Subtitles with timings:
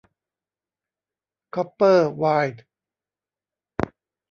[1.55, 2.55] คอปเปอร์ ไวร์ด